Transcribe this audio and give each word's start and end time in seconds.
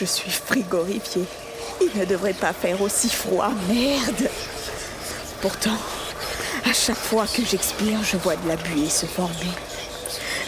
Je 0.00 0.06
suis 0.06 0.30
frigorifiée. 0.30 1.26
Il 1.82 2.00
ne 2.00 2.06
devrait 2.06 2.32
pas 2.32 2.54
faire 2.54 2.80
aussi 2.80 3.10
froid, 3.10 3.50
merde. 3.68 4.30
Pourtant, 5.42 5.76
à 6.64 6.72
chaque 6.72 6.96
fois 6.96 7.26
que 7.26 7.44
j'expire, 7.44 8.02
je 8.02 8.16
vois 8.16 8.36
de 8.36 8.48
la 8.48 8.56
buée 8.56 8.88
se 8.88 9.04
former. 9.04 9.52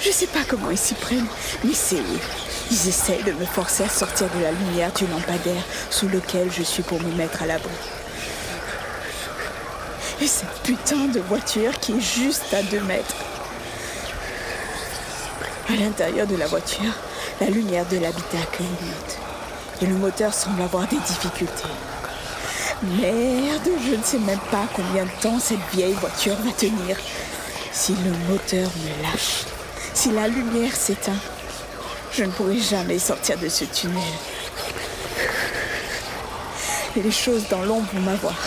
Je 0.00 0.10
sais 0.10 0.28
pas 0.28 0.44
comment 0.48 0.70
ils 0.70 0.78
s'y 0.78 0.94
prennent, 0.94 1.26
mais 1.64 1.74
c'est. 1.74 2.00
Ils 2.70 2.88
essayent 2.88 3.24
de 3.24 3.32
me 3.32 3.44
forcer 3.44 3.84
à 3.84 3.90
sortir 3.90 4.26
de 4.34 4.42
la 4.42 4.52
lumière 4.52 4.90
du 4.92 5.06
lampadaire 5.06 5.62
sous 5.90 6.08
lequel 6.08 6.50
je 6.50 6.62
suis 6.62 6.82
pour 6.82 6.98
me 7.02 7.12
mettre 7.12 7.42
à 7.42 7.46
l'abri. 7.46 7.68
Et 10.22 10.28
cette 10.28 10.62
putain 10.62 11.08
de 11.08 11.20
voiture 11.20 11.78
qui 11.78 11.92
est 11.92 12.00
juste 12.00 12.54
à 12.54 12.62
deux 12.62 12.80
mètres. 12.80 13.16
À 15.68 15.76
l'intérieur 15.76 16.26
de 16.26 16.36
la 16.36 16.46
voiture, 16.46 16.94
la 17.38 17.48
lumière 17.48 17.84
de 17.90 17.98
l'habitacle 17.98 18.56
clignote. 18.56 19.21
Et 19.82 19.86
le 19.86 19.96
moteur 19.96 20.32
semble 20.32 20.62
avoir 20.62 20.86
des 20.86 20.98
difficultés. 20.98 21.64
Merde, 22.84 23.68
je 23.84 23.96
ne 23.96 24.02
sais 24.04 24.18
même 24.20 24.38
pas 24.50 24.68
combien 24.74 25.04
de 25.04 25.20
temps 25.20 25.40
cette 25.40 25.58
vieille 25.72 25.94
voiture 25.94 26.36
va 26.36 26.52
tenir. 26.52 26.96
Si 27.72 27.92
le 27.94 28.12
moteur 28.32 28.70
me 28.76 29.02
lâche, 29.02 29.44
si 29.92 30.12
la 30.12 30.28
lumière 30.28 30.76
s'éteint, 30.76 31.18
je 32.12 32.22
ne 32.22 32.30
pourrai 32.30 32.58
jamais 32.58 33.00
sortir 33.00 33.36
de 33.38 33.48
ce 33.48 33.64
tunnel. 33.64 34.02
Les 36.94 37.10
choses 37.10 37.48
dans 37.48 37.64
l'ombre 37.64 37.88
vont 37.92 38.02
m'avoir. 38.02 38.38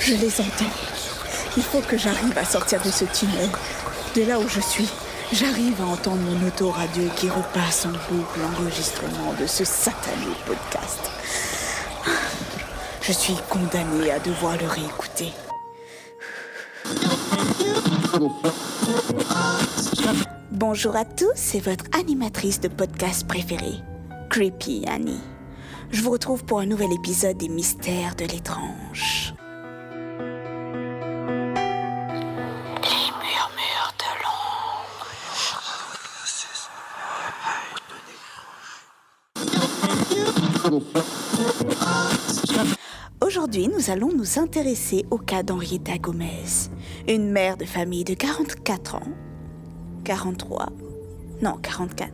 Je 0.00 0.14
les 0.14 0.40
entends. 0.40 0.74
Il 1.56 1.62
faut 1.62 1.80
que 1.80 1.96
j'arrive 1.96 2.36
à 2.36 2.44
sortir 2.44 2.82
de 2.82 2.90
ce 2.90 3.06
tunnel. 3.06 3.48
De 4.14 4.22
là 4.24 4.38
où 4.38 4.46
je 4.48 4.60
suis, 4.60 4.88
j'arrive 5.32 5.80
à 5.80 5.86
entendre 5.86 6.22
mon 6.22 6.46
autoradio 6.46 7.04
qui 7.16 7.28
repasse 7.28 7.86
en 7.86 7.90
boucle 7.90 8.40
l'enregistrement 8.40 9.34
de 9.40 9.46
ce 9.46 9.64
satané 9.64 10.26
podcast. 10.46 11.10
Je 13.02 13.12
suis 13.12 13.36
condamnée 13.48 14.10
à 14.10 14.18
devoir 14.18 14.56
le 14.56 14.66
réécouter. 14.66 15.32
Bonjour 20.50 20.96
à 20.96 21.04
tous, 21.04 21.32
c'est 21.34 21.60
votre 21.60 21.84
animatrice 21.98 22.60
de 22.60 22.68
podcast 22.68 23.26
préférée, 23.26 23.80
Creepy 24.30 24.84
Annie. 24.88 25.20
Je 25.90 26.02
vous 26.02 26.10
retrouve 26.10 26.44
pour 26.44 26.60
un 26.60 26.66
nouvel 26.66 26.92
épisode 26.92 27.36
des 27.36 27.48
Mystères 27.48 28.16
de 28.16 28.24
l'étrange. 28.24 29.34
Aujourd'hui, 43.56 43.74
nous 43.74 43.90
allons 43.90 44.12
nous 44.12 44.38
intéresser 44.38 45.06
au 45.10 45.16
cas 45.16 45.42
d'Henrietta 45.42 45.96
Gomez, 45.96 46.68
une 47.08 47.30
mère 47.30 47.56
de 47.56 47.64
famille 47.64 48.04
de 48.04 48.12
44 48.12 48.96
ans 48.96 49.08
43. 50.04 50.66
Non, 51.40 51.56
44. 51.62 52.12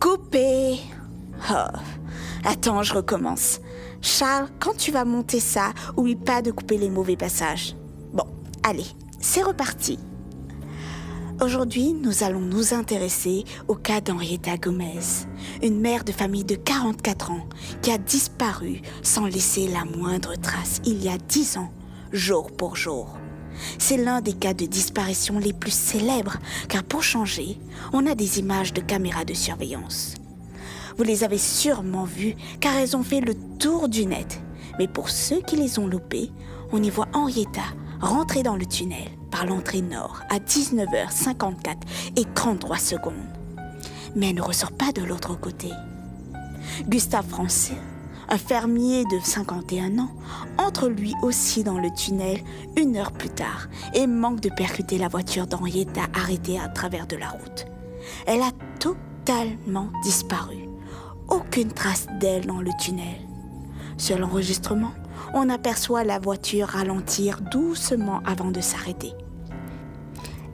Coupé 0.00 0.80
Oh. 1.48 1.78
Attends, 2.44 2.82
je 2.82 2.94
recommence. 2.94 3.60
Charles, 4.00 4.48
quand 4.58 4.76
tu 4.76 4.90
vas 4.90 5.04
monter 5.04 5.38
ça, 5.38 5.72
oublie 5.96 6.16
pas 6.16 6.42
de 6.42 6.50
couper 6.50 6.78
les 6.78 6.90
mauvais 6.90 7.16
passages. 7.16 7.76
Bon, 8.12 8.26
allez, 8.64 8.86
c'est 9.20 9.42
reparti. 9.44 10.00
Aujourd'hui, 11.42 11.94
nous 11.94 12.22
allons 12.22 12.40
nous 12.40 12.74
intéresser 12.74 13.44
au 13.66 13.74
cas 13.74 14.02
d'Henrietta 14.02 14.58
Gomez, 14.58 15.00
une 15.62 15.80
mère 15.80 16.04
de 16.04 16.12
famille 16.12 16.44
de 16.44 16.54
44 16.54 17.30
ans 17.30 17.46
qui 17.80 17.90
a 17.90 17.96
disparu 17.96 18.82
sans 19.02 19.24
laisser 19.24 19.66
la 19.66 19.86
moindre 19.86 20.34
trace 20.34 20.82
il 20.84 21.02
y 21.02 21.08
a 21.08 21.16
10 21.16 21.56
ans, 21.56 21.72
jour 22.12 22.52
pour 22.52 22.76
jour. 22.76 23.16
C'est 23.78 23.96
l'un 23.96 24.20
des 24.20 24.34
cas 24.34 24.52
de 24.52 24.66
disparition 24.66 25.38
les 25.38 25.54
plus 25.54 25.72
célèbres, 25.72 26.36
car 26.68 26.84
pour 26.84 27.02
changer, 27.02 27.58
on 27.94 28.06
a 28.06 28.14
des 28.14 28.38
images 28.38 28.74
de 28.74 28.82
caméras 28.82 29.24
de 29.24 29.32
surveillance. 29.32 30.16
Vous 30.98 31.04
les 31.04 31.24
avez 31.24 31.38
sûrement 31.38 32.04
vues, 32.04 32.36
car 32.60 32.76
elles 32.76 32.98
ont 32.98 33.02
fait 33.02 33.22
le 33.22 33.34
tour 33.58 33.88
du 33.88 34.04
net. 34.04 34.42
Mais 34.78 34.88
pour 34.88 35.08
ceux 35.08 35.40
qui 35.40 35.56
les 35.56 35.78
ont 35.78 35.86
loupées, 35.86 36.30
on 36.70 36.82
y 36.82 36.90
voit 36.90 37.08
Henrietta 37.14 37.64
rentrer 38.02 38.42
dans 38.42 38.56
le 38.56 38.66
tunnel 38.66 39.08
par 39.30 39.46
l'entrée 39.46 39.82
nord 39.82 40.20
à 40.30 40.38
19h54 40.38 41.76
et 42.16 42.24
33 42.34 42.78
secondes. 42.78 43.14
Mais 44.16 44.30
elle 44.30 44.36
ne 44.36 44.42
ressort 44.42 44.72
pas 44.72 44.92
de 44.92 45.02
l'autre 45.02 45.38
côté. 45.38 45.70
Gustave 46.88 47.26
Français 47.26 47.76
un 48.30 48.38
fermier 48.38 49.04
de 49.04 49.18
51 49.22 49.98
ans, 49.98 50.10
entre 50.56 50.88
lui 50.88 51.14
aussi 51.22 51.64
dans 51.64 51.78
le 51.78 51.90
tunnel 51.92 52.38
une 52.76 52.96
heure 52.96 53.10
plus 53.12 53.28
tard 53.28 53.68
et 53.92 54.06
manque 54.06 54.40
de 54.40 54.48
percuter 54.48 54.98
la 54.98 55.08
voiture 55.08 55.48
d'Henrietta 55.48 56.02
arrêtée 56.14 56.58
à 56.58 56.68
travers 56.68 57.08
de 57.08 57.16
la 57.16 57.28
route. 57.28 57.66
Elle 58.26 58.42
a 58.42 58.52
totalement 58.78 59.90
disparu. 60.04 60.68
Aucune 61.28 61.72
trace 61.72 62.06
d'elle 62.20 62.46
dans 62.46 62.60
le 62.60 62.70
tunnel. 62.80 63.18
Sur 63.98 64.18
l'enregistrement, 64.18 64.92
on 65.34 65.48
aperçoit 65.48 66.04
la 66.04 66.18
voiture 66.18 66.68
ralentir 66.68 67.40
doucement 67.50 68.20
avant 68.24 68.50
de 68.50 68.60
s'arrêter. 68.60 69.12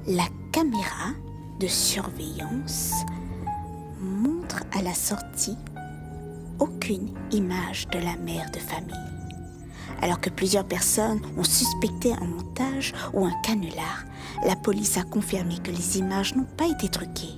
La 0.06 0.27
caméra 0.53 1.12
de 1.60 1.66
surveillance 1.66 2.93
montre 4.00 4.62
à 4.72 4.82
la 4.82 4.94
sortie 4.94 5.56
aucune 6.59 7.15
image 7.32 7.88
de 7.88 7.99
la 7.99 8.16
mère 8.16 8.50
de 8.50 8.59
famille. 8.59 8.94
Alors 10.03 10.21
que 10.21 10.31
plusieurs 10.31 10.66
personnes 10.66 11.21
ont 11.37 11.44
suspecté 11.44 12.12
un 12.12 12.26
montage 12.26 12.93
ou 13.12 13.25
un 13.25 13.32
canular, 13.43 14.05
la 14.44 14.56
police 14.56 14.99
a 14.99 15.03
confirmé 15.03 15.59
que 15.59 15.71
les 15.71 15.99
images 15.99 16.34
n'ont 16.34 16.47
pas 16.56 16.66
été 16.66 16.88
truquées. 16.88 17.34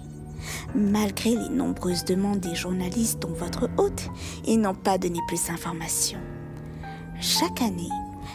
Malgré 0.75 1.31
les 1.31 1.49
nombreuses 1.49 2.05
demandes 2.05 2.41
des 2.41 2.55
journalistes 2.55 3.21
dont 3.21 3.33
votre 3.33 3.69
hôte, 3.77 4.11
ils 4.47 4.61
n'ont 4.61 4.75
pas 4.75 4.99
donné 4.99 5.19
plus 5.29 5.47
d'informations. 5.47 6.21
Chaque 7.21 7.63
année, 7.63 7.91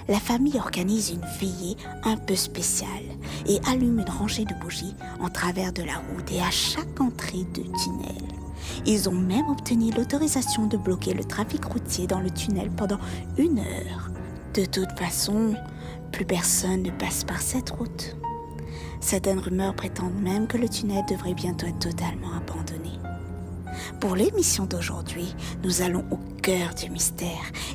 la 0.09 0.19
famille 0.19 0.59
organise 0.59 1.11
une 1.11 1.25
veillée 1.39 1.77
un 2.03 2.17
peu 2.17 2.35
spéciale 2.35 2.89
et 3.47 3.59
allume 3.65 3.99
une 3.99 4.09
rangée 4.09 4.43
de 4.43 4.53
bougies 4.55 4.95
en 5.21 5.29
travers 5.29 5.71
de 5.71 5.83
la 5.83 5.95
route 5.95 6.29
et 6.31 6.41
à 6.41 6.51
chaque 6.51 6.99
entrée 6.99 7.45
de 7.53 7.61
tunnel. 7.61 8.27
Ils 8.85 9.07
ont 9.07 9.13
même 9.13 9.47
obtenu 9.47 9.91
l'autorisation 9.91 10.67
de 10.67 10.75
bloquer 10.75 11.13
le 11.13 11.23
trafic 11.23 11.63
routier 11.63 12.07
dans 12.07 12.19
le 12.19 12.29
tunnel 12.29 12.69
pendant 12.71 12.99
une 13.37 13.59
heure. 13.59 14.11
De 14.53 14.65
toute 14.65 14.91
façon, 14.99 15.55
plus 16.11 16.25
personne 16.25 16.83
ne 16.83 16.91
passe 16.91 17.23
par 17.23 17.41
cette 17.41 17.69
route. 17.69 18.17
Certaines 18.99 19.39
rumeurs 19.39 19.75
prétendent 19.75 20.21
même 20.21 20.47
que 20.47 20.57
le 20.57 20.67
tunnel 20.67 21.05
devrait 21.09 21.33
bientôt 21.33 21.67
être 21.67 21.79
totalement 21.79 22.33
abandonné. 22.33 22.91
Pour 24.01 24.15
l'émission 24.15 24.65
d'aujourd'hui, 24.65 25.33
nous 25.63 25.81
allons 25.81 26.03
au 26.11 26.17
du 26.43 26.89
mystère 26.89 27.29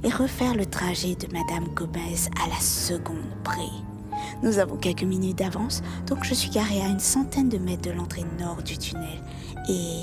et 0.04 0.10
refaire 0.10 0.54
le 0.54 0.66
trajet 0.66 1.14
de 1.14 1.26
Madame 1.32 1.68
Gomez 1.74 2.28
à 2.44 2.48
la 2.48 2.60
seconde 2.60 3.16
près. 3.42 3.70
Nous 4.42 4.58
avons 4.58 4.76
quelques 4.76 5.04
minutes 5.04 5.38
d'avance, 5.38 5.82
donc 6.06 6.22
je 6.24 6.34
suis 6.34 6.50
garée 6.50 6.82
à 6.82 6.88
une 6.88 7.00
centaine 7.00 7.48
de 7.48 7.56
mètres 7.56 7.88
de 7.88 7.92
l'entrée 7.92 8.26
nord 8.38 8.62
du 8.62 8.76
tunnel. 8.76 9.22
Et 9.70 10.02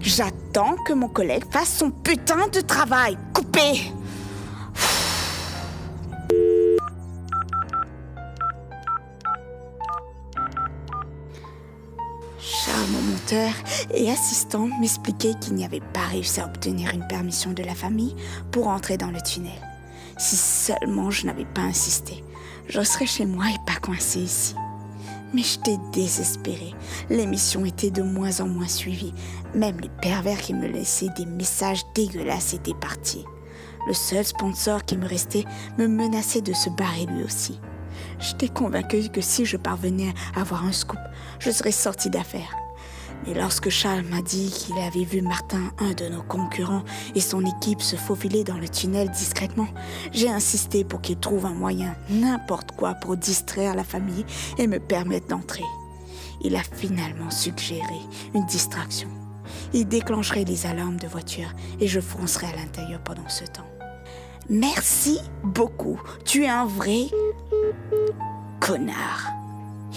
J'attends 0.00 0.76
que 0.86 0.92
mon 0.92 1.08
collègue 1.08 1.42
fasse 1.50 1.78
son 1.78 1.90
putain 1.90 2.46
de 2.52 2.60
travail. 2.60 3.18
Coupé 3.34 3.92
Et 13.32 14.10
assistant 14.10 14.68
m'expliquait 14.80 15.34
qu'il 15.40 15.54
n'y 15.54 15.64
avait 15.64 15.80
pas 15.80 16.06
réussi 16.10 16.40
à 16.40 16.46
obtenir 16.46 16.94
une 16.94 17.06
permission 17.06 17.52
de 17.52 17.62
la 17.62 17.74
famille 17.74 18.14
pour 18.50 18.68
entrer 18.68 18.96
dans 18.96 19.10
le 19.10 19.20
tunnel. 19.20 19.52
Si 20.16 20.36
seulement 20.36 21.10
je 21.10 21.26
n'avais 21.26 21.44
pas 21.44 21.62
insisté, 21.62 22.24
je 22.68 22.82
serais 22.82 23.06
chez 23.06 23.26
moi 23.26 23.44
et 23.50 23.66
pas 23.66 23.78
coincé 23.80 24.20
ici. 24.20 24.54
Mais 25.34 25.42
j'étais 25.42 25.76
désespérée. 25.92 26.74
L'émission 27.10 27.66
était 27.66 27.90
de 27.90 28.02
moins 28.02 28.40
en 28.40 28.48
moins 28.48 28.68
suivie. 28.68 29.12
Même 29.54 29.78
les 29.80 29.90
pervers 30.00 30.40
qui 30.40 30.54
me 30.54 30.66
laissaient 30.66 31.10
des 31.16 31.26
messages 31.26 31.82
dégueulasses 31.94 32.54
étaient 32.54 32.72
partis. 32.72 33.24
Le 33.86 33.92
seul 33.92 34.24
sponsor 34.24 34.84
qui 34.84 34.96
me 34.96 35.06
restait 35.06 35.44
me 35.76 35.86
menaçait 35.86 36.40
de 36.40 36.54
se 36.54 36.70
barrer 36.70 37.06
lui 37.06 37.24
aussi. 37.24 37.60
J'étais 38.20 38.48
convaincue 38.48 39.10
que 39.10 39.20
si 39.20 39.44
je 39.44 39.56
parvenais 39.56 40.14
à 40.34 40.40
avoir 40.40 40.64
un 40.64 40.72
scoop, 40.72 41.00
je 41.40 41.50
serais 41.50 41.72
sortie 41.72 42.10
d'affaires. 42.10 42.56
Mais 43.28 43.38
lorsque 43.38 43.68
Charles 43.68 44.04
m'a 44.04 44.22
dit 44.22 44.50
qu'il 44.50 44.78
avait 44.78 45.04
vu 45.04 45.20
Martin, 45.20 45.70
un 45.78 45.92
de 45.92 46.08
nos 46.08 46.22
concurrents, 46.22 46.84
et 47.14 47.20
son 47.20 47.44
équipe 47.44 47.82
se 47.82 47.96
faufiler 47.96 48.42
dans 48.42 48.56
le 48.56 48.68
tunnel 48.68 49.10
discrètement, 49.10 49.68
j'ai 50.12 50.30
insisté 50.30 50.82
pour 50.82 51.02
qu'il 51.02 51.18
trouve 51.18 51.44
un 51.44 51.52
moyen, 51.52 51.94
n'importe 52.08 52.72
quoi, 52.72 52.94
pour 52.94 53.16
distraire 53.16 53.74
la 53.74 53.84
famille 53.84 54.24
et 54.56 54.66
me 54.66 54.78
permettre 54.78 55.26
d'entrer. 55.26 55.64
Il 56.40 56.56
a 56.56 56.62
finalement 56.62 57.30
suggéré 57.30 58.00
une 58.34 58.46
distraction. 58.46 59.08
il 59.74 59.86
déclencherait 59.86 60.44
les 60.44 60.66
alarmes 60.66 60.96
de 60.96 61.06
voiture 61.06 61.52
et 61.80 61.88
je 61.88 62.00
foncerais 62.00 62.46
à 62.46 62.56
l'intérieur 62.56 63.00
pendant 63.00 63.28
ce 63.28 63.44
temps. 63.44 63.66
Merci 64.48 65.20
beaucoup. 65.42 66.00
Tu 66.24 66.44
es 66.44 66.48
un 66.48 66.64
vrai 66.64 67.06
connard. 68.60 69.32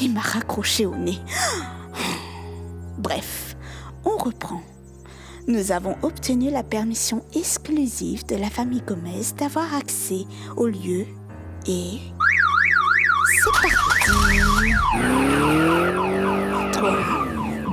Il 0.01 0.13
m'a 0.13 0.21
raccroché 0.21 0.85
au 0.85 0.95
nez. 0.95 1.19
Bref, 3.01 3.55
on 4.05 4.15
reprend. 4.15 4.61
Nous 5.47 5.71
avons 5.71 5.95
obtenu 6.03 6.51
la 6.51 6.61
permission 6.61 7.25
exclusive 7.33 8.27
de 8.27 8.35
la 8.35 8.51
famille 8.51 8.83
Gomez 8.85 9.23
d'avoir 9.37 9.73
accès 9.73 10.25
au 10.55 10.67
lieu 10.67 11.07
et 11.65 11.97
c'est 13.43 13.51
parti. 13.51 14.11
3, 16.73 16.99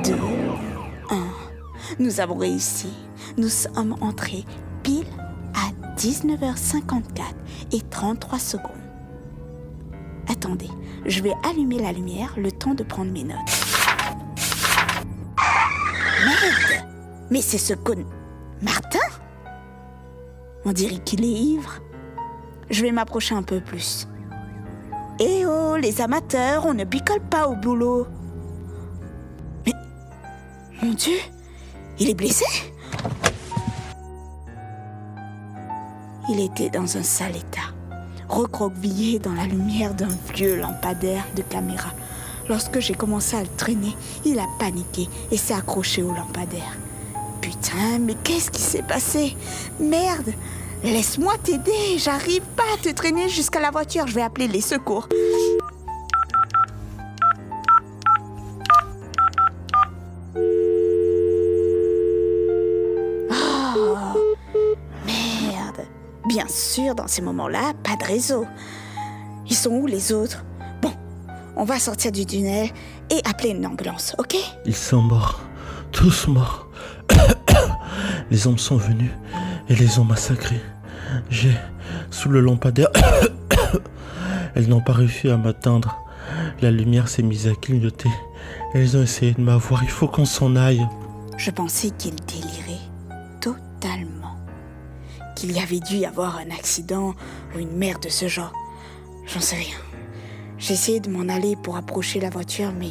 2, 0.04 0.14
1. 1.10 1.16
Nous 1.98 2.20
avons 2.20 2.36
réussi. 2.36 2.88
Nous 3.36 3.50
sommes 3.50 3.96
entrés 4.00 4.46
pile 4.82 5.04
à 5.54 5.68
19h54 5.98 7.02
et 7.72 7.82
33 7.82 8.38
secondes. 8.38 8.70
Attendez, 10.26 10.70
je 11.04 11.22
vais 11.22 11.34
allumer 11.44 11.80
la 11.80 11.92
lumière 11.92 12.32
le 12.38 12.50
temps 12.50 12.74
de 12.74 12.82
prendre 12.82 13.12
mes 13.12 13.24
notes. 13.24 13.67
Mais 17.30 17.42
c'est 17.42 17.58
ce 17.58 17.74
con... 17.74 18.04
Martin 18.62 18.98
On 20.64 20.72
dirait 20.72 20.98
qu'il 20.98 21.24
est 21.24 21.28
ivre. 21.28 21.80
Je 22.70 22.82
vais 22.82 22.92
m'approcher 22.92 23.34
un 23.34 23.42
peu 23.42 23.60
plus. 23.60 24.08
Eh 25.20 25.44
oh, 25.46 25.76
les 25.76 26.00
amateurs, 26.00 26.66
on 26.66 26.74
ne 26.74 26.84
picole 26.84 27.20
pas 27.20 27.48
au 27.48 27.56
boulot. 27.56 28.06
Mais... 29.66 29.72
Mon 30.82 30.92
Dieu 30.92 31.16
Il 31.98 32.10
est 32.10 32.14
blessé? 32.14 32.44
Il 36.30 36.40
était 36.40 36.68
dans 36.68 36.96
un 36.96 37.02
sale 37.02 37.36
état, 37.36 37.72
recroquevillé 38.28 39.18
dans 39.18 39.32
la 39.32 39.46
lumière 39.46 39.94
d'un 39.94 40.08
vieux 40.34 40.56
lampadaire 40.56 41.24
de 41.34 41.42
caméra. 41.42 41.90
Lorsque 42.48 42.80
j'ai 42.80 42.94
commencé 42.94 43.36
à 43.36 43.42
le 43.42 43.48
traîner, 43.56 43.94
il 44.24 44.38
a 44.38 44.46
paniqué 44.58 45.08
et 45.30 45.36
s'est 45.36 45.54
accroché 45.54 46.02
au 46.02 46.12
lampadaire. 46.12 46.78
Putain, 47.40 47.98
mais 48.00 48.14
qu'est-ce 48.24 48.50
qui 48.50 48.62
s'est 48.62 48.82
passé? 48.82 49.36
Merde 49.78 50.32
Laisse-moi 50.84 51.34
t'aider, 51.42 51.98
j'arrive 51.98 52.42
pas 52.54 52.62
à 52.74 52.76
te 52.80 52.88
traîner 52.90 53.28
jusqu'à 53.28 53.58
la 53.58 53.72
voiture, 53.72 54.06
je 54.06 54.14
vais 54.14 54.22
appeler 54.22 54.46
les 54.46 54.60
secours. 54.60 55.08
Bien 66.26 66.46
sûr, 66.46 66.94
dans 66.94 67.08
ces 67.08 67.22
moments-là, 67.22 67.72
pas 67.82 67.96
de 67.96 68.04
réseau. 68.04 68.44
Ils 69.48 69.56
sont 69.56 69.70
où 69.70 69.86
les 69.86 70.12
autres? 70.12 70.44
On 71.58 71.64
va 71.64 71.78
sortir 71.78 72.12
du 72.12 72.24
tunnel 72.24 72.70
et 73.10 73.20
appeler 73.24 73.50
une 73.50 73.66
ambulance, 73.66 74.14
ok? 74.18 74.36
Ils 74.64 74.76
sont 74.76 75.02
morts. 75.02 75.40
Tous 75.90 76.28
morts. 76.28 76.68
les 78.30 78.46
hommes 78.46 78.58
sont 78.58 78.76
venus 78.76 79.10
et 79.68 79.74
les 79.74 79.98
ont 79.98 80.04
massacrés. 80.04 80.60
J'ai, 81.30 81.54
sous 82.10 82.28
le 82.28 82.40
lampadaire, 82.40 82.88
elles 84.54 84.68
n'ont 84.68 84.80
pas 84.80 84.92
réussi 84.92 85.28
à 85.28 85.36
m'atteindre. 85.36 85.98
La 86.62 86.70
lumière 86.70 87.08
s'est 87.08 87.22
mise 87.22 87.48
à 87.48 87.54
clignoter. 87.54 88.10
Elles 88.72 88.96
ont 88.96 89.02
essayé 89.02 89.32
de 89.32 89.40
m'avoir. 89.40 89.82
Il 89.82 89.90
faut 89.90 90.08
qu'on 90.08 90.26
s'en 90.26 90.54
aille. 90.54 90.86
Je 91.36 91.50
pensais 91.50 91.90
qu'il 91.90 92.14
délirait 92.14 92.84
totalement 93.40 94.36
qu'il 95.34 95.52
y 95.52 95.60
avait 95.60 95.80
dû 95.80 95.96
y 95.96 96.06
avoir 96.06 96.38
un 96.38 96.50
accident 96.50 97.14
ou 97.54 97.58
une 97.58 97.76
merde 97.76 98.02
de 98.02 98.08
ce 98.08 98.28
genre. 98.28 98.52
J'en 99.26 99.40
sais 99.40 99.56
rien. 99.56 99.87
J'essayais 100.58 101.00
de 101.00 101.10
m'en 101.10 101.32
aller 101.32 101.54
pour 101.56 101.76
approcher 101.76 102.20
la 102.20 102.30
voiture, 102.30 102.72
mais 102.78 102.90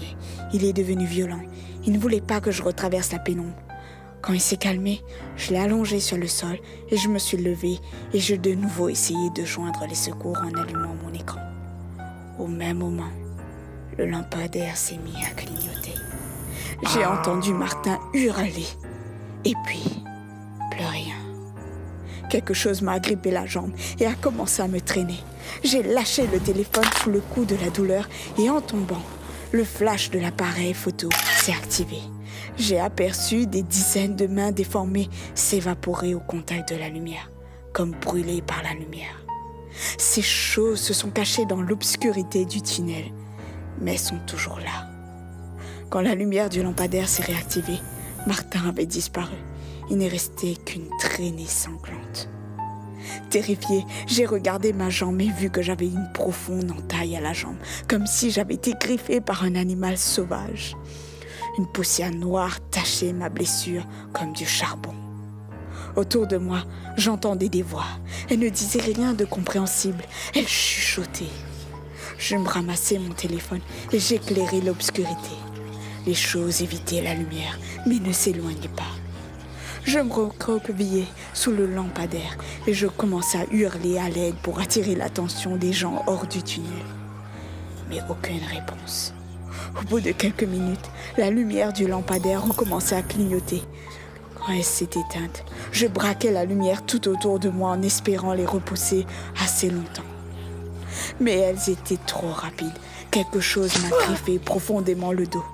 il 0.54 0.64
est 0.64 0.74
devenu 0.74 1.06
violent. 1.06 1.42
Il 1.86 1.94
ne 1.94 2.00
voulait 2.00 2.22
pas 2.22 2.40
que 2.40 2.52
je 2.52 2.64
retraverse 2.64 3.12
la 3.12 3.19
pénombre. 3.19 3.56
Quand 4.22 4.34
il 4.34 4.42
s'est 4.42 4.58
calmé, 4.58 5.02
je 5.36 5.52
l'ai 5.52 5.60
allongé 5.60 6.00
sur 6.00 6.18
le 6.18 6.28
sol 6.28 6.58
et 6.90 6.98
je 6.98 7.08
me 7.08 7.19
suis 7.19 7.38
levé 7.38 7.80
et 8.14 8.19
j'ai 8.19 8.38
de 8.38 8.54
nouveau 8.54 8.90
essayé 8.90 9.30
de 9.36 9.46
joindre 9.46 9.86
les 9.88 9.96
secours 9.96 10.38
en 10.38 10.60
allumant 10.60 10.96
mon 11.04 11.14
écran. 11.14 11.40
Au 12.40 12.48
même 12.48 12.80
moment, 12.80 13.12
le 13.98 14.06
lampadaire 14.06 14.75
s'est 14.75 14.98
mis 14.98 15.24
à 15.25 15.34
clignoter. 15.36 15.94
J'ai 16.94 17.06
entendu 17.06 17.54
Martin 17.54 18.00
hurler 18.14 18.68
et 19.46 19.54
puis 19.66 20.04
plus 20.72 20.86
rien. 20.86 21.16
Quelque 22.30 22.54
chose 22.54 22.81
m'a 22.81 22.94
agrippé 22.94 23.31
la 23.31 23.46
jambe 23.46 23.72
et 24.00 24.06
a 24.06 24.14
commencé 24.14 24.62
à 24.62 24.68
me 24.68 24.81
traîner. 24.81 25.19
J'ai 25.64 25.84
lâché 25.84 26.28
le 26.28 26.40
téléphone 26.40 26.86
sous 27.02 27.10
le 27.10 27.22
coup 27.22 27.46
de 27.46 27.56
la 27.56 27.70
douleur 27.70 28.08
et 28.38 28.50
en 28.50 28.62
tombant, 28.62 29.02
le 29.52 29.64
flash 29.64 30.10
de 30.10 30.20
l'appareil 30.20 30.74
photo 30.74 31.10
s'est 31.38 31.54
activé. 31.54 32.00
J'ai 32.58 32.80
aperçu 32.80 33.46
des 33.48 33.62
dizaines 33.62 34.16
de 34.16 34.28
mains 34.28 34.52
déformées 34.52 35.10
s'évaporer 35.36 36.16
au 36.16 36.20
contact 36.20 36.74
de 36.74 36.80
la 36.80 36.90
lumière, 36.90 37.32
comme 37.74 37.92
brûlées 37.92 38.42
par 38.42 38.62
la 38.64 38.74
lumière. 38.74 39.26
Ces 39.98 40.24
choses 40.24 40.80
se 40.80 40.94
sont 40.94 41.12
cachées 41.12 41.46
dans 41.46 41.62
l'obscurité 41.62 42.46
du 42.46 42.62
tunnel, 42.62 43.06
mais 43.80 43.98
sont 43.98 44.20
toujours 44.26 44.60
là. 44.60 44.90
Quand 45.90 46.02
la 46.02 46.16
lumière 46.16 46.50
du 46.50 46.64
lampadaire 46.64 47.08
s'est 47.08 47.24
réactivée, 47.24 47.80
Martin 48.26 48.68
avait 48.68 48.88
disparu 48.88 49.38
il 49.90 49.98
n'est 49.98 50.08
resté 50.08 50.56
qu'une 50.56 50.90
traînée 51.00 51.46
sanglante. 51.46 52.30
Terrifiée, 53.30 53.86
j'ai 54.08 54.26
regardé 54.26 54.74
ma 54.74 54.90
jambe 54.90 55.22
et 55.22 55.30
vu 55.30 55.50
que 55.50 55.62
j'avais 55.62 55.88
une 55.88 56.10
profonde 56.14 56.72
entaille 56.72 57.16
à 57.16 57.22
la 57.22 57.34
jambe, 57.34 57.58
comme 57.88 58.08
si 58.08 58.32
j'avais 58.32 58.56
été 58.56 58.74
griffée 58.80 59.22
par 59.22 59.44
un 59.44 59.56
animal 59.56 59.98
sauvage. 59.98 60.76
Une 61.58 61.68
poussière 61.68 62.12
noire 62.12 62.60
tachait 62.70 63.14
ma 63.14 63.30
blessure 63.30 63.86
comme 64.14 64.34
du 64.34 64.46
charbon. 64.46 64.94
Autour 65.96 66.28
de 66.28 66.38
moi, 66.38 66.64
j'entendais 66.96 67.50
des 67.50 67.64
voix. 67.64 67.88
Elles 68.30 68.40
ne 68.40 68.50
disaient 68.50 68.82
rien 68.82 69.14
de 69.14 69.26
compréhensible. 69.26 70.04
Elles 70.36 70.48
chuchotaient. 70.48 71.26
Je 72.20 72.36
me 72.36 72.48
ramassai 72.48 73.00
mon 73.00 73.14
téléphone 73.14 73.62
et 73.92 74.00
j'éclairai 74.00 74.62
l'obscurité. 74.62 75.36
Les 76.06 76.14
choses 76.14 76.62
évitaient 76.62 77.02
la 77.02 77.16
lumière, 77.16 77.60
mais 77.86 78.00
ne 78.00 78.12
s'éloignaient 78.12 78.69
pas. 78.76 78.96
Je 79.88 80.00
me 80.00 80.12
recroquevillais 80.12 81.08
sous 81.34 81.52
le 81.52 81.66
lampadaire 81.66 82.38
et 82.68 82.74
je 82.74 82.88
commençais 82.88 83.38
à 83.38 83.46
hurler 83.54 83.98
à 83.98 84.10
l'aide 84.10 84.36
pour 84.44 84.60
attirer 84.60 84.96
l'attention 84.96 85.56
des 85.56 85.72
gens 85.72 86.04
hors 86.08 86.28
du 86.28 86.44
tunnel. 86.44 86.70
Mais 87.90 88.02
aucune 88.10 88.44
réponse. 88.44 89.14
Au 89.80 89.86
bout 89.86 90.02
de 90.02 90.12
quelques 90.12 90.44
minutes, 90.44 90.92
la 91.18 91.30
lumière 91.30 91.72
du 91.72 91.88
lampadaire 91.88 92.46
recommençait 92.46 92.98
à 92.98 93.02
clignoter. 93.02 93.62
Quand 94.36 94.52
elle 94.52 94.64
s'est 94.66 94.84
éteinte, 94.84 95.46
je 95.72 95.88
braquais 95.88 96.32
la 96.32 96.44
lumière 96.44 96.86
tout 96.86 97.08
autour 97.08 97.40
de 97.40 97.48
moi 97.48 97.70
en 97.70 97.82
espérant 97.82 98.34
les 98.34 98.46
repousser 98.46 99.06
assez 99.42 99.70
longtemps. 99.70 100.04
Mais 101.22 101.38
elles 101.38 101.70
étaient 101.70 102.00
trop 102.06 102.28
rapides. 102.28 102.78
Quelque 103.10 103.40
chose 103.40 103.72
m'a 103.84 103.98
griffé 104.06 104.38
profondément 104.38 105.14
le 105.14 105.28
dos. 105.28 105.46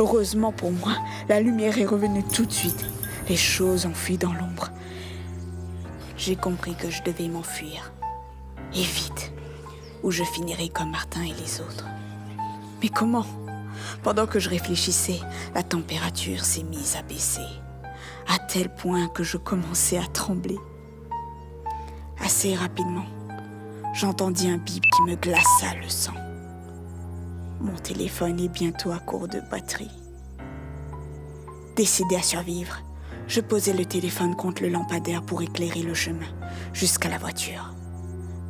Heureusement 0.00 0.52
pour 0.52 0.72
moi, 0.72 0.94
la 1.28 1.40
lumière 1.40 1.78
est 1.78 1.84
revenue 1.84 2.24
tout 2.32 2.46
de 2.46 2.52
suite 2.52 2.86
les 3.28 3.36
choses 3.36 3.86
ont 3.86 3.94
fui 3.94 4.18
dans 4.18 4.32
l'ombre. 4.32 4.70
J'ai 6.16 6.36
compris 6.36 6.74
que 6.74 6.90
je 6.90 7.02
devais 7.02 7.28
m'enfuir. 7.28 7.92
Et 8.74 8.82
vite, 8.82 9.32
ou 10.02 10.10
je 10.10 10.24
finirais 10.24 10.68
comme 10.68 10.90
Martin 10.90 11.22
et 11.22 11.34
les 11.34 11.60
autres. 11.60 11.86
Mais 12.82 12.88
comment? 12.88 13.26
Pendant 14.02 14.26
que 14.26 14.38
je 14.38 14.50
réfléchissais, 14.50 15.20
la 15.54 15.62
température 15.62 16.44
s'est 16.44 16.62
mise 16.62 16.96
à 16.96 17.02
baisser, 17.02 17.46
à 18.28 18.38
tel 18.38 18.72
point 18.74 19.08
que 19.08 19.22
je 19.22 19.36
commençais 19.36 19.98
à 19.98 20.06
trembler. 20.06 20.58
Assez 22.20 22.54
rapidement, 22.54 23.06
j'entendis 23.94 24.48
un 24.48 24.58
bip 24.58 24.82
qui 24.82 25.02
me 25.02 25.16
glaça 25.16 25.74
le 25.80 25.88
sang. 25.88 26.14
Mon 27.60 27.76
téléphone 27.76 28.40
est 28.40 28.48
bientôt 28.48 28.92
à 28.92 28.98
court 28.98 29.28
de 29.28 29.40
batterie. 29.50 29.90
Décidé 31.76 32.16
à 32.16 32.22
survivre, 32.22 32.82
je 33.26 33.40
posais 33.40 33.72
le 33.72 33.84
téléphone 33.84 34.36
contre 34.36 34.62
le 34.62 34.68
lampadaire 34.68 35.22
pour 35.22 35.42
éclairer 35.42 35.82
le 35.82 35.94
chemin 35.94 36.26
jusqu'à 36.72 37.08
la 37.08 37.18
voiture. 37.18 37.74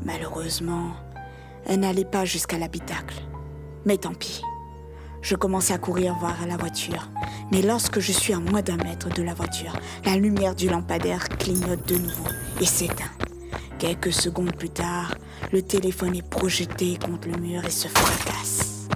Malheureusement, 0.05 0.95
elle 1.67 1.81
n'allait 1.81 2.05
pas 2.05 2.25
jusqu'à 2.25 2.59
l'habitacle. 2.59 3.23
Mais 3.87 3.97
tant 3.97 4.15
pis. 4.15 4.43
Je 5.23 5.37
commençais 5.37 5.73
à 5.73 5.79
courir 5.79 6.15
vers 6.19 6.47
la 6.47 6.59
voiture. 6.59 7.09
Mais 7.51 7.63
lorsque 7.63 7.99
je 7.99 8.13
suis 8.13 8.35
à 8.35 8.41
moins 8.41 8.61
d'un 8.61 8.77
mètre 8.77 9.09
de 9.09 9.23
la 9.23 9.33
voiture, 9.33 9.75
la 10.05 10.17
lumière 10.17 10.55
du 10.55 10.69
lampadaire 10.69 11.29
clignote 11.29 11.89
de 11.89 11.97
nouveau 11.97 12.29
et 12.61 12.67
s'éteint. 12.67 13.11
Quelques 13.79 14.13
secondes 14.13 14.55
plus 14.55 14.69
tard, 14.69 15.15
le 15.53 15.63
téléphone 15.63 16.17
est 16.17 16.29
projeté 16.29 16.99
contre 16.99 17.29
le 17.29 17.39
mur 17.39 17.65
et 17.65 17.71
se 17.71 17.89
fracasse. 17.89 18.89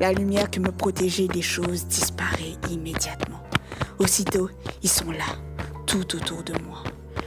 La 0.00 0.12
lumière 0.12 0.50
qui 0.50 0.60
me 0.60 0.72
protégeait 0.72 1.28
des 1.28 1.42
choses 1.42 1.86
disparaît 1.86 2.56
immédiatement. 2.70 3.29
Aussitôt, 4.00 4.48
ils 4.82 4.88
sont 4.88 5.10
là, 5.10 5.26
tout 5.86 6.16
autour 6.16 6.42
de 6.42 6.54
moi. 6.62 6.82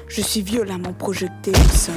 Je 0.08 0.22
suis 0.22 0.42
violemment 0.42 0.94
projeté 0.94 1.52
au 1.52 1.70
sol, 1.70 1.94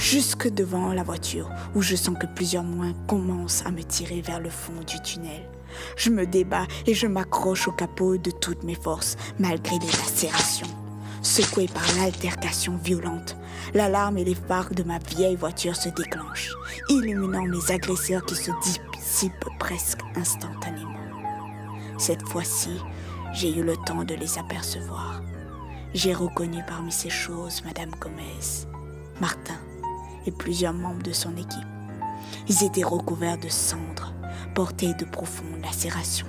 jusque 0.00 0.48
devant 0.52 0.92
la 0.92 1.04
voiture, 1.04 1.48
où 1.76 1.80
je 1.80 1.94
sens 1.94 2.18
que 2.18 2.26
plusieurs 2.34 2.64
moins 2.64 2.92
commencent 3.06 3.64
à 3.64 3.70
me 3.70 3.84
tirer 3.84 4.22
vers 4.22 4.40
le 4.40 4.50
fond 4.50 4.72
du 4.84 5.00
tunnel. 5.00 5.48
Je 5.96 6.10
me 6.10 6.26
débat 6.26 6.66
et 6.88 6.94
je 6.94 7.06
m'accroche 7.06 7.68
au 7.68 7.72
capot 7.72 8.16
de 8.16 8.32
toutes 8.32 8.64
mes 8.64 8.74
forces, 8.74 9.16
malgré 9.38 9.78
les 9.78 9.86
lacérations. 9.86 10.66
Secoué 11.22 11.68
par 11.68 11.84
l'altercation 11.96 12.76
violente, 12.82 13.36
l'alarme 13.74 14.18
et 14.18 14.24
les 14.24 14.34
phares 14.34 14.74
de 14.74 14.82
ma 14.82 14.98
vieille 14.98 15.36
voiture 15.36 15.76
se 15.76 15.88
déclenchent, 15.90 16.52
illuminant 16.88 17.44
mes 17.44 17.72
agresseurs 17.72 18.26
qui 18.26 18.34
se 18.34 18.50
dissipent 18.64 19.50
presque 19.60 20.00
instantanément. 20.16 20.98
Cette 21.96 22.26
fois-ci, 22.28 22.70
j'ai 23.36 23.54
eu 23.54 23.62
le 23.62 23.76
temps 23.76 24.02
de 24.02 24.14
les 24.14 24.38
apercevoir. 24.38 25.20
J'ai 25.92 26.14
reconnu 26.14 26.62
parmi 26.66 26.90
ces 26.90 27.10
choses 27.10 27.62
Madame 27.66 27.90
Gomez, 28.00 28.66
Martin 29.20 29.58
et 30.26 30.30
plusieurs 30.30 30.72
membres 30.72 31.02
de 31.02 31.12
son 31.12 31.36
équipe. 31.36 31.68
Ils 32.48 32.64
étaient 32.64 32.82
recouverts 32.82 33.38
de 33.38 33.50
cendres, 33.50 34.14
portés 34.54 34.94
de 34.94 35.04
profondes 35.04 35.60
lacérations. 35.62 36.26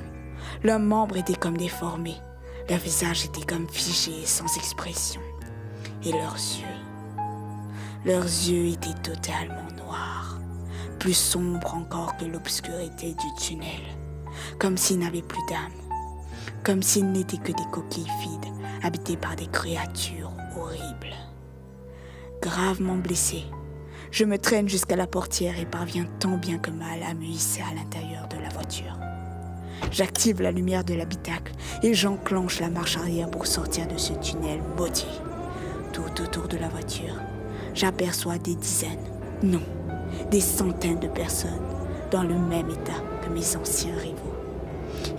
Leurs 0.64 0.80
membres 0.80 1.16
étaient 1.16 1.36
comme 1.36 1.56
déformés, 1.56 2.18
leurs 2.70 2.80
visages 2.80 3.24
étaient 3.24 3.46
comme 3.46 3.70
figés 3.70 4.26
sans 4.26 4.58
expression. 4.58 5.22
Et 6.04 6.12
leurs 6.12 6.36
yeux, 6.36 7.24
leurs 8.06 8.24
yeux 8.24 8.68
étaient 8.68 9.02
totalement 9.02 9.72
noirs, 9.78 10.42
plus 11.00 11.14
sombres 11.14 11.74
encore 11.74 12.18
que 12.18 12.26
l'obscurité 12.26 13.14
du 13.14 13.42
tunnel, 13.42 13.96
comme 14.60 14.76
s'ils 14.76 15.00
n'avaient 15.00 15.22
plus 15.22 15.46
d'âme, 15.50 15.87
comme 16.64 16.84
s'ils 16.84 17.12
n'étaient 17.12 17.38
que 17.38 17.52
des 17.52 17.70
coquilles 17.72 18.12
vides 18.22 18.54
habitées 18.84 19.18
par 19.18 19.36
des 19.36 19.48
créatures 19.48 20.32
horribles. 20.58 21.16
Gravement 22.42 22.96
blessé, 22.96 23.44
je 24.12 24.26
me 24.26 24.38
traîne 24.38 24.70
jusqu'à 24.70 24.96
la 24.96 25.08
portière 25.08 25.60
et 25.60 25.66
parviens 25.66 26.06
tant 26.20 26.38
bien 26.38 26.58
que 26.58 26.72
mal 26.72 27.04
à 27.04 27.14
me 27.14 27.26
hisser 27.26 27.62
à 27.62 27.74
l'intérieur 27.76 28.28
de 28.28 28.42
la 28.42 28.50
voiture. 28.50 28.98
J'active 29.92 30.42
la 30.42 30.52
lumière 30.52 30.84
de 30.84 30.94
l'habitacle 30.94 31.54
et 31.84 31.94
j'enclenche 31.94 32.60
la 32.60 32.70
marche 32.70 32.98
arrière 32.98 33.30
pour 33.30 33.46
sortir 33.48 33.88
de 33.88 33.98
ce 33.98 34.14
tunnel 34.14 34.60
maudit. 34.78 35.22
Tout 35.94 36.22
autour 36.22 36.48
de 36.48 36.58
la 36.58 36.70
voiture, 36.70 37.16
j'aperçois 37.74 38.38
des 38.38 38.56
dizaines, 38.56 38.98
non, 39.44 39.62
des 40.32 40.42
centaines 40.42 41.00
de 41.00 41.08
personnes 41.08 41.62
dans 42.12 42.24
le 42.24 42.38
même 42.38 42.70
état 42.70 43.02
que 43.22 43.30
mes 43.30 43.56
anciens 43.56 43.96
rivaux. 43.98 44.27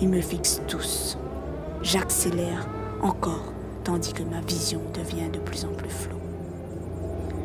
Ils 0.01 0.09
me 0.09 0.21
fixent 0.21 0.61
tous. 0.69 1.19
J'accélère 1.83 2.69
encore 3.03 3.53
tandis 3.85 4.13
que 4.13 4.23
ma 4.23 4.41
vision 4.41 4.81
devient 4.93 5.31
de 5.33 5.39
plus 5.39 5.65
en 5.65 5.73
plus 5.73 5.89
floue. 5.89 6.17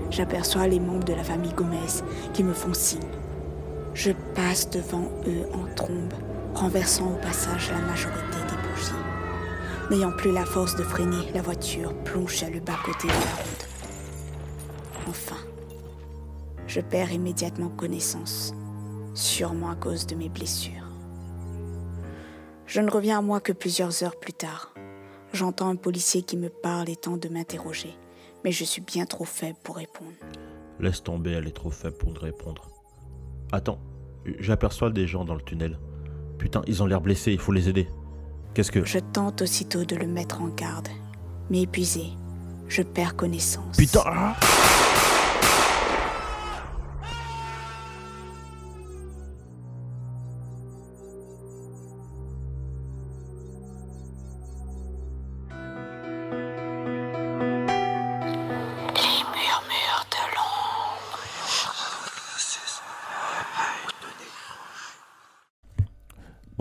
J'aperçois 0.10 0.68
les 0.68 0.80
membres 0.80 1.06
de 1.06 1.14
la 1.14 1.24
famille 1.24 1.54
Gomez 1.54 2.04
qui 2.34 2.44
me 2.44 2.54
font 2.54 2.74
signe. 2.74 3.00
Je 3.94 4.12
passe 4.36 4.70
devant 4.70 5.10
eux 5.28 5.48
en 5.54 5.74
trombe, 5.76 6.14
renversant 6.54 7.14
au 7.14 7.16
passage 7.16 7.72
la 7.72 7.80
majorité 7.88 8.38
des 8.50 8.70
bougies. 8.70 8.92
N'ayant 9.90 10.12
plus 10.12 10.32
la 10.32 10.46
force 10.46 10.76
de 10.76 10.84
freiner, 10.84 11.32
la 11.34 11.42
voiture 11.42 11.94
plonge 12.04 12.44
à 12.44 12.50
le 12.50 12.60
bas-côté 12.60 13.08
de 13.08 13.14
la 13.14 13.44
route. 13.44 13.68
Enfin, 15.08 15.42
je 16.68 16.82
perds 16.82 17.12
immédiatement 17.12 17.70
connaissance, 17.70 18.54
sûrement 19.14 19.72
à 19.72 19.76
cause 19.76 20.08
de 20.08 20.16
mes 20.16 20.30
blessures. 20.30 20.93
Je 22.74 22.82
ne 22.82 22.90
reviens 22.90 23.20
à 23.20 23.22
moi 23.22 23.40
que 23.40 23.52
plusieurs 23.52 24.02
heures 24.04 24.16
plus 24.16 24.34
tard. 24.34 24.74
J'entends 25.32 25.70
un 25.70 25.76
policier 25.76 26.24
qui 26.24 26.38
me 26.38 26.50
parle 26.50 26.90
et 26.90 26.96
tente 26.96 27.22
de 27.22 27.30
m'interroger, 27.30 27.94
mais 28.44 28.52
je 28.52 28.64
suis 28.64 28.82
bien 28.82 29.06
trop 29.06 29.26
faible 29.26 29.60
pour 29.64 29.76
répondre. 29.76 30.10
Laisse 30.80 31.04
tomber, 31.04 31.34
elle 31.34 31.46
est 31.46 31.52
trop 31.52 31.70
faible 31.70 31.98
pour 31.98 32.16
répondre. 32.16 32.72
Attends, 33.52 33.78
j'aperçois 34.40 34.90
des 34.90 35.06
gens 35.06 35.24
dans 35.24 35.36
le 35.36 35.44
tunnel. 35.44 35.78
Putain, 36.40 36.64
ils 36.66 36.82
ont 36.82 36.88
l'air 36.88 37.00
blessés, 37.00 37.32
il 37.32 37.38
faut 37.38 37.52
les 37.52 37.70
aider. 37.70 37.88
Qu'est-ce 38.56 38.72
que... 38.72 38.84
Je 38.84 38.98
tente 38.98 39.44
aussitôt 39.44 39.86
de 39.86 39.96
le 39.96 40.08
mettre 40.08 40.42
en 40.42 40.48
garde, 40.48 40.90
mais 41.52 41.62
épuisé, 41.62 42.06
je 42.70 42.82
perds 42.82 43.16
connaissance. 43.16 43.78
Putain 43.78 44.02
ah 44.04 44.36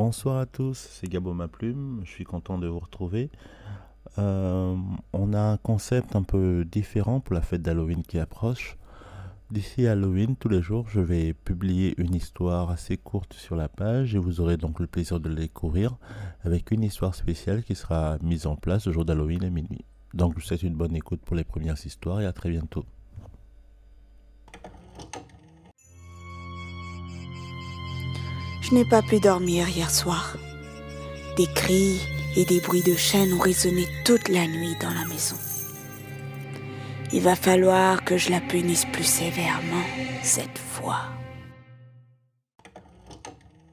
Bonsoir 0.05 0.39
à 0.39 0.47
tous, 0.47 0.89
c'est 0.91 1.09
Gabo 1.09 1.33
Ma 1.33 1.47
Plume, 1.47 2.01
je 2.03 2.11
suis 2.11 2.25
content 2.25 2.59
de 2.59 2.67
vous 2.67 2.81
retrouver. 2.81 3.31
Euh, 4.19 4.77
on 5.13 5.33
a 5.33 5.41
un 5.41 5.57
concept 5.59 6.17
un 6.17 6.25
peu 6.25 6.65
différent 6.65 7.21
pour 7.21 7.35
la 7.35 7.41
fête 7.41 7.63
d'Halloween 7.63 8.03
qui 8.03 8.19
approche. 8.19 8.77
D'ici 9.53 9.87
Halloween, 9.87 10.35
tous 10.35 10.49
les 10.49 10.61
jours, 10.61 10.89
je 10.89 10.99
vais 10.99 11.35
publier 11.35 11.95
une 11.99 12.17
histoire 12.17 12.71
assez 12.71 12.97
courte 12.97 13.35
sur 13.35 13.55
la 13.55 13.69
page 13.69 14.17
et 14.17 14.19
vous 14.19 14.41
aurez 14.41 14.57
donc 14.57 14.81
le 14.81 14.89
plaisir 14.89 15.21
de 15.21 15.29
la 15.29 15.37
découvrir 15.37 15.97
avec 16.43 16.73
une 16.73 16.83
histoire 16.83 17.15
spéciale 17.15 17.63
qui 17.63 17.77
sera 17.77 18.19
mise 18.23 18.49
en 18.49 18.57
place 18.57 18.89
le 18.89 18.93
jour 18.93 19.05
d'Halloween 19.05 19.45
à 19.45 19.51
minuit. 19.51 19.85
Donc 20.15 20.33
je 20.33 20.41
vous 20.41 20.45
souhaite 20.45 20.65
une 20.65 20.75
bonne 20.75 20.97
écoute 20.97 21.21
pour 21.21 21.37
les 21.37 21.45
premières 21.45 21.87
histoires 21.87 22.21
et 22.21 22.27
à 22.27 22.33
très 22.33 22.51
bientôt. 22.51 22.85
Je 28.73 28.79
n'ai 28.79 28.85
pas 28.87 29.03
pu 29.03 29.21
dormir 29.21 29.69
hier 29.69 29.91
soir. 29.91 30.35
Des 31.37 31.47
cris 31.47 32.01
et 32.37 32.47
des 32.47 32.59
bruits 32.59 32.83
de 32.83 32.97
chaînes 32.97 33.35
ont 33.35 33.39
résonné 33.39 33.87
toute 34.07 34.31
la 34.31 34.47
nuit 34.47 34.75
dans 34.81 34.89
la 34.89 35.05
maison. 35.05 35.37
Il 37.13 37.21
va 37.21 37.37
falloir 37.37 38.03
que 38.03 38.17
je 38.17 38.31
la 38.31 38.41
punisse 38.41 38.87
plus 38.87 39.05
sévèrement 39.05 39.85
cette 40.23 40.57
fois. 40.57 41.03